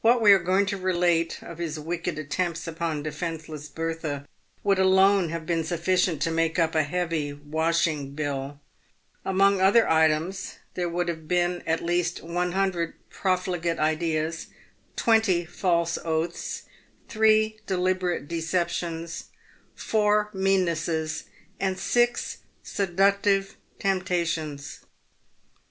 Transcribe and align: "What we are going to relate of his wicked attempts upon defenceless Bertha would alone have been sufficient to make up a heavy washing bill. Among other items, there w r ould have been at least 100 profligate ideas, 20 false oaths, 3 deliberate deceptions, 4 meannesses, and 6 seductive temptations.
"What 0.00 0.22
we 0.22 0.32
are 0.32 0.38
going 0.38 0.64
to 0.64 0.78
relate 0.78 1.42
of 1.42 1.58
his 1.58 1.78
wicked 1.78 2.18
attempts 2.18 2.66
upon 2.66 3.02
defenceless 3.02 3.68
Bertha 3.68 4.26
would 4.62 4.78
alone 4.78 5.28
have 5.28 5.44
been 5.44 5.64
sufficient 5.64 6.22
to 6.22 6.30
make 6.30 6.58
up 6.58 6.74
a 6.74 6.82
heavy 6.82 7.34
washing 7.34 8.12
bill. 8.14 8.58
Among 9.22 9.60
other 9.60 9.86
items, 9.86 10.54
there 10.72 10.86
w 10.86 10.96
r 10.96 11.02
ould 11.02 11.08
have 11.10 11.28
been 11.28 11.62
at 11.66 11.84
least 11.84 12.22
100 12.22 13.10
profligate 13.10 13.78
ideas, 13.78 14.46
20 14.96 15.44
false 15.44 15.98
oaths, 16.02 16.62
3 17.10 17.60
deliberate 17.66 18.26
deceptions, 18.26 19.24
4 19.74 20.30
meannesses, 20.32 21.24
and 21.60 21.78
6 21.78 22.38
seductive 22.62 23.56
temptations. 23.78 24.86